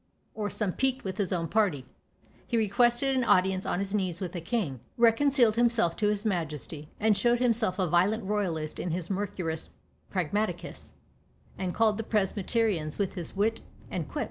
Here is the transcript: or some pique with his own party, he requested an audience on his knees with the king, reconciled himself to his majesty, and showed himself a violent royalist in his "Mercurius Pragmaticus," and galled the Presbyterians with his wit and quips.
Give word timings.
or 0.33 0.49
some 0.49 0.71
pique 0.73 1.03
with 1.03 1.19
his 1.19 1.31
own 1.31 1.47
party, 1.47 1.85
he 2.47 2.57
requested 2.57 3.15
an 3.15 3.23
audience 3.23 3.67
on 3.67 3.77
his 3.77 3.93
knees 3.93 4.19
with 4.19 4.31
the 4.31 4.41
king, 4.41 4.79
reconciled 4.97 5.53
himself 5.57 5.95
to 5.95 6.07
his 6.07 6.25
majesty, 6.25 6.89
and 6.99 7.15
showed 7.15 7.37
himself 7.37 7.77
a 7.77 7.85
violent 7.85 8.23
royalist 8.23 8.79
in 8.79 8.89
his 8.89 9.11
"Mercurius 9.11 9.69
Pragmaticus," 10.11 10.93
and 11.55 11.75
galled 11.75 11.97
the 11.99 12.03
Presbyterians 12.03 12.97
with 12.97 13.13
his 13.13 13.35
wit 13.35 13.61
and 13.91 14.09
quips. 14.09 14.19